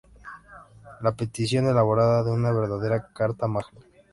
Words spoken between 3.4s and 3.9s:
Magna.